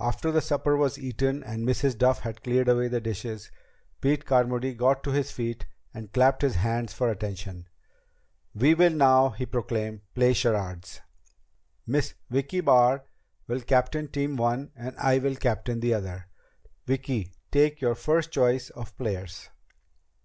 [0.00, 1.96] After the supper was eaten and Mrs.
[1.96, 3.52] Duff had cleared away the dishes,
[4.00, 7.68] Pete Carmody got to his feet and clapped his hands for attention.
[8.56, 11.00] "We will now," he proclaimed, "play charades.
[11.86, 13.04] Miss Vicki Barr
[13.46, 16.26] will captain one team and I will captain the other.
[16.84, 19.48] Vicki, take your first choice of players."